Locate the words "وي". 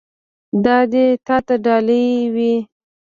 2.33-2.53